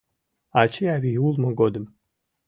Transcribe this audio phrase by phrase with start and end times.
[0.61, 1.85] Ачий-авий улмо годым